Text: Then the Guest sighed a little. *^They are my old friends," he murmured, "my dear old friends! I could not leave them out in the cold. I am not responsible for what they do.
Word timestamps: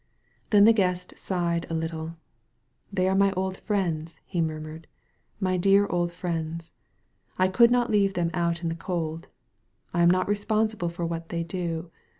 Then 0.49 0.65
the 0.65 0.73
Guest 0.73 1.15
sighed 1.15 1.67
a 1.69 1.75
little. 1.75 2.15
*^They 2.91 3.07
are 3.07 3.13
my 3.13 3.31
old 3.33 3.57
friends," 3.57 4.19
he 4.25 4.41
murmured, 4.41 4.87
"my 5.39 5.57
dear 5.57 5.85
old 5.85 6.11
friends! 6.11 6.73
I 7.37 7.47
could 7.47 7.69
not 7.69 7.91
leave 7.91 8.15
them 8.15 8.31
out 8.33 8.63
in 8.63 8.69
the 8.69 8.73
cold. 8.75 9.27
I 9.93 10.01
am 10.01 10.09
not 10.09 10.27
responsible 10.27 10.89
for 10.89 11.05
what 11.05 11.29
they 11.29 11.43
do. 11.43 11.91